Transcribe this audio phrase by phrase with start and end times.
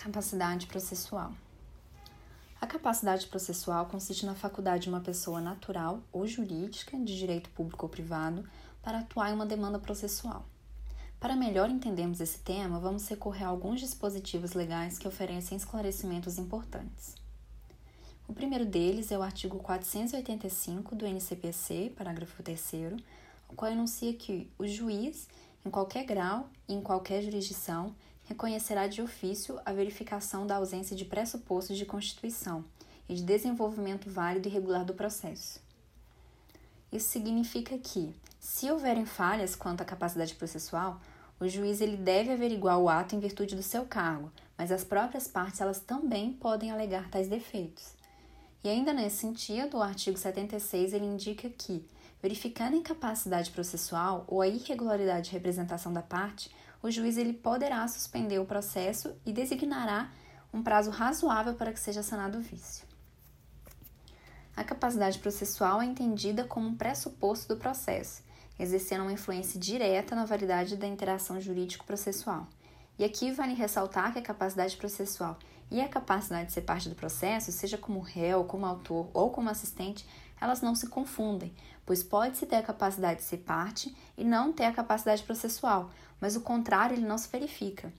[0.00, 1.32] Capacidade processual.
[2.60, 7.84] A capacidade processual consiste na faculdade de uma pessoa natural ou jurídica, de direito público
[7.84, 8.48] ou privado,
[8.80, 10.46] para atuar em uma demanda processual.
[11.18, 17.16] Para melhor entendermos esse tema, vamos recorrer a alguns dispositivos legais que oferecem esclarecimentos importantes.
[18.28, 22.72] O primeiro deles é o artigo 485 do NCPC, parágrafo 3,
[23.48, 25.26] o qual enuncia que o juiz,
[25.66, 27.96] em qualquer grau e em qualquer jurisdição,
[28.28, 32.62] reconhecerá de ofício a verificação da ausência de pressupostos de constituição
[33.08, 35.60] e de desenvolvimento válido e regular do processo.
[36.92, 41.00] Isso significa que, se houverem falhas quanto à capacidade processual,
[41.40, 45.26] o juiz ele deve averiguar o ato em virtude do seu cargo, mas as próprias
[45.26, 47.94] partes elas também podem alegar tais defeitos.
[48.62, 51.86] E ainda nesse sentido, o artigo 76 ele indica que,
[52.20, 56.50] verificando a incapacidade processual ou a irregularidade de representação da parte,
[56.82, 60.10] o juiz ele poderá suspender o processo e designará
[60.52, 62.86] um prazo razoável para que seja sanado o vício.
[64.56, 68.22] A capacidade processual é entendida como um pressuposto do processo,
[68.58, 72.46] exercendo uma influência direta na validade da interação jurídico-processual.
[72.98, 75.38] E aqui vale ressaltar que a capacidade processual
[75.70, 79.50] e a capacidade de ser parte do processo, seja como réu, como autor ou como
[79.50, 80.04] assistente,
[80.40, 84.64] elas não se confundem, pois pode-se ter a capacidade de ser parte e não ter
[84.64, 85.90] a capacidade processual,
[86.20, 87.92] mas o contrário ele não se verifica.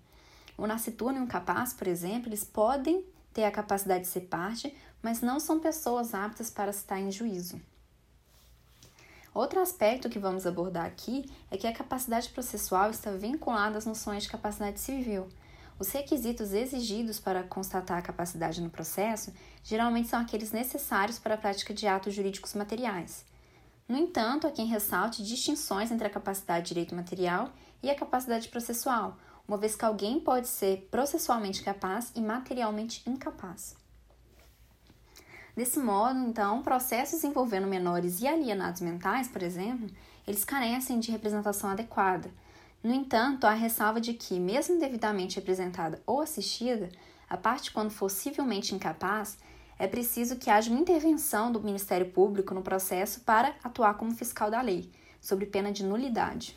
[0.58, 3.04] O nascituro e o incapaz, por exemplo, eles podem
[3.34, 7.62] ter a capacidade de ser parte, mas não são pessoas aptas para estar em juízo.
[9.34, 14.24] Outro aspecto que vamos abordar aqui é que a capacidade processual está vinculada às noções
[14.24, 15.30] de capacidade civil.
[15.78, 19.32] Os requisitos exigidos para constatar a capacidade no processo
[19.64, 23.24] geralmente são aqueles necessários para a prática de atos jurídicos materiais.
[23.90, 27.50] No entanto, há quem ressalte distinções entre a capacidade de direito material
[27.82, 33.76] e a capacidade processual, uma vez que alguém pode ser processualmente capaz e materialmente incapaz.
[35.56, 39.90] Desse modo, então, processos envolvendo menores e alienados mentais, por exemplo,
[40.28, 42.32] eles carecem de representação adequada.
[42.84, 46.90] No entanto, há ressalva de que, mesmo devidamente representada ou assistida,
[47.28, 49.40] a parte, quando possivelmente incapaz,
[49.80, 54.52] é preciso que haja uma intervenção do Ministério Público no processo para atuar como fiscal
[54.52, 54.92] da lei,
[55.22, 56.56] sob pena de nulidade.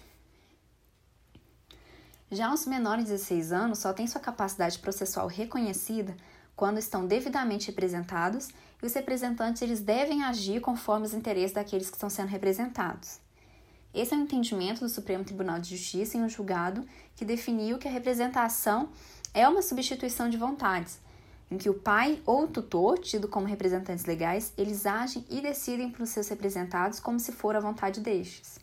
[2.28, 6.16] Já os menores de 16 anos só têm sua capacidade processual reconhecida
[6.56, 8.48] quando estão devidamente representados
[8.82, 13.20] e os representantes eles devem agir conforme os interesses daqueles que estão sendo representados.
[13.94, 16.84] Esse é o entendimento do Supremo Tribunal de Justiça em um julgado
[17.14, 18.88] que definiu que a representação
[19.34, 20.98] é uma substituição de vontades,
[21.52, 25.90] em que o pai ou o tutor, tido como representantes legais, eles agem e decidem
[25.90, 28.58] para os seus representados como se for a vontade destes.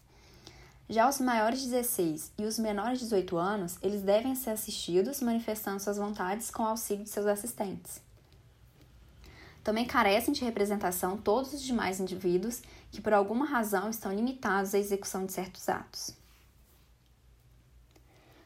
[0.89, 5.21] Já os maiores de 16 e os menores de 18 anos, eles devem ser assistidos
[5.21, 8.01] manifestando suas vontades com auxílio de seus assistentes.
[9.63, 14.79] Também carecem de representação todos os demais indivíduos que por alguma razão estão limitados à
[14.79, 16.15] execução de certos atos.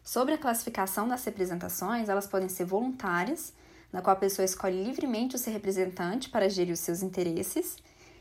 [0.03, 3.53] Sobre a classificação das representações, elas podem ser voluntárias,
[3.93, 7.77] na qual a pessoa escolhe livremente o seu representante para gerir os seus interesses.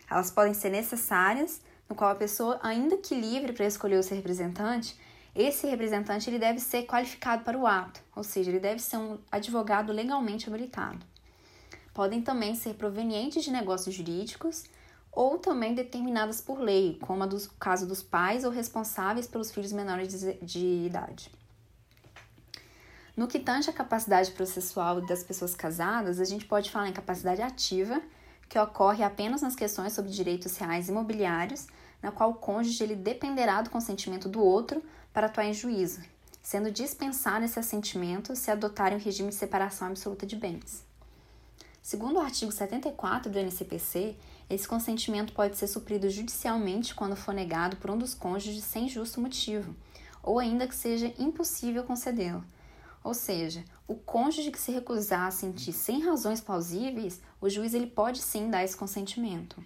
[0.09, 4.15] Elas podem ser necessárias, no qual a pessoa, ainda que livre para escolher o seu
[4.15, 4.95] representante,
[5.35, 9.19] esse representante ele deve ser qualificado para o ato, ou seja, ele deve ser um
[9.31, 11.05] advogado legalmente habilitado.
[11.95, 14.65] Podem também ser provenientes de negócios jurídicos
[15.11, 19.73] ou também determinadas por lei, como a do caso dos pais ou responsáveis pelos filhos
[19.73, 21.31] menores de, de idade.
[23.15, 27.43] No que tange a capacidade processual das pessoas casadas, a gente pode falar em capacidade
[27.43, 28.01] ativa,
[28.49, 31.67] que ocorre apenas nas questões sobre direitos reais imobiliários,
[32.03, 36.01] na qual o cônjuge ele dependerá do consentimento do outro para atuar em juízo,
[36.43, 40.83] sendo dispensado esse assentimento se adotarem o regime de separação absoluta de bens.
[41.83, 44.17] Segundo o artigo 74 do NCPC,
[44.49, 49.21] esse consentimento pode ser suprido judicialmente quando for negado por um dos cônjuges sem justo
[49.21, 49.75] motivo,
[50.23, 52.45] ou ainda que seja impossível concedê-lo.
[53.05, 57.87] Ou seja, o cônjuge que se recusar a sentir sem razões plausíveis, o juiz ele
[57.87, 59.63] pode sim dar esse consentimento.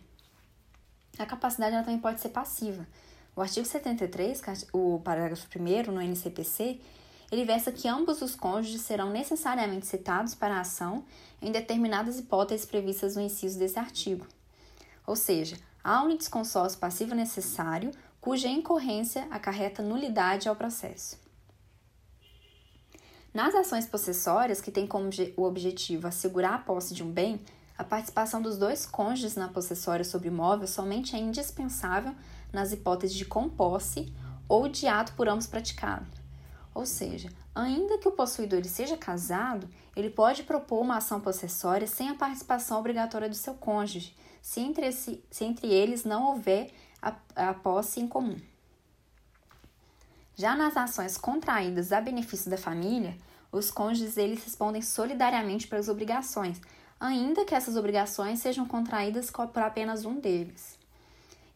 [1.19, 2.87] A capacidade ela também pode ser passiva.
[3.35, 4.43] O artigo 73,
[4.73, 6.81] o parágrafo 1 no NCPC,
[7.31, 11.05] ele versa que ambos os cônjuges serão necessariamente citados para a ação
[11.43, 14.27] em determinadas hipóteses previstas no inciso desse artigo.
[15.07, 17.91] Ou seja, há um litisconsórcio passivo necessário
[18.21, 21.26] cuja incorrência acarreta nulidade ao processo.
[23.37, 27.39] Nas ações possessórias, que têm como o objetivo assegurar a posse de um bem,
[27.77, 32.15] a participação dos dois cônjuges na possessória sobre imóvel somente é indispensável
[32.51, 34.11] nas hipóteses de composse
[34.49, 36.07] ou de ato por ambos praticado.
[36.75, 42.09] Ou seja, ainda que o possuidor seja casado, ele pode propor uma ação possessória sem
[42.09, 46.71] a participação obrigatória do seu cônjuge, se entre, se entre eles não houver
[47.03, 48.41] a, a posse em comum.
[50.35, 53.17] Já nas ações contraídas a benefício da família,
[53.57, 56.61] os cônjuges eles respondem solidariamente pelas obrigações,
[56.99, 60.79] ainda que essas obrigações sejam contraídas por apenas um deles.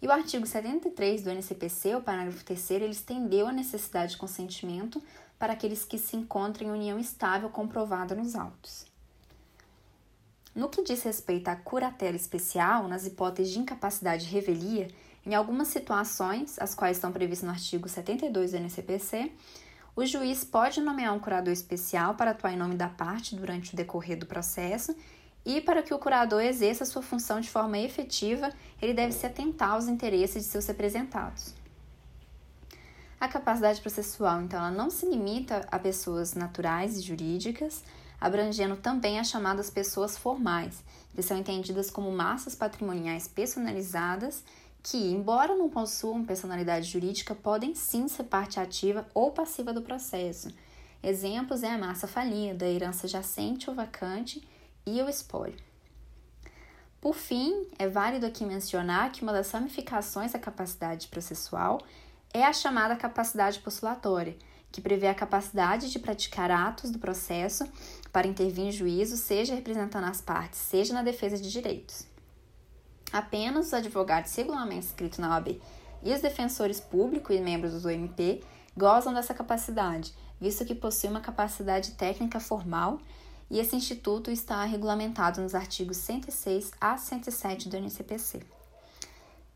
[0.03, 5.03] E o artigo 73 do NCPC, o parágrafo 3 ele estendeu a necessidade de consentimento
[5.39, 8.87] para aqueles que se encontram em união estável comprovada nos autos.
[10.55, 14.89] No que diz respeito à curatela especial, nas hipóteses de incapacidade de revelia,
[15.25, 19.31] em algumas situações, as quais estão previstas no artigo 72 do NCPC,
[19.97, 23.77] o juiz pode nomear um curador especial para atuar em nome da parte durante o
[23.77, 24.95] decorrer do processo
[25.45, 29.71] e para que o curador exerça sua função de forma efetiva, ele deve se atentar
[29.71, 31.55] aos interesses de seus representados.
[33.19, 37.83] A capacidade processual, então, ela não se limita a pessoas naturais e jurídicas,
[38.21, 40.83] abrangendo também as chamadas pessoas formais,
[41.15, 44.43] que são entendidas como massas patrimoniais personalizadas
[44.83, 50.49] que, embora não possuam personalidade jurídica, podem sim ser parte ativa ou passiva do processo.
[51.03, 54.47] Exemplos é a massa falida, a herança jacente ou vacante
[54.87, 55.57] e o espólio.
[57.01, 61.81] Por fim, é válido aqui mencionar que uma das ramificações da capacidade processual
[62.33, 64.37] é a chamada capacidade postulatória,
[64.71, 67.65] que prevê a capacidade de praticar atos do processo
[68.13, 72.10] para intervir em juízo, seja representando as partes, seja na defesa de direitos.
[73.13, 75.61] Apenas os advogados regularmente inscritos na OAB
[76.03, 78.43] e os defensores públicos e membros do OMP
[78.77, 83.01] gozam dessa capacidade, visto que possuem uma capacidade técnica formal
[83.51, 88.41] e esse instituto está regulamentado nos artigos 106 a 107 do NCPC.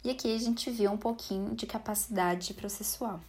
[0.02, 3.20] E aqui a gente viu um pouquinho de capacidade processual.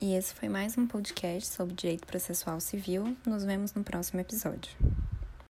[0.00, 3.16] E esse foi mais um podcast sobre direito processual civil.
[3.24, 4.72] Nos vemos no próximo episódio.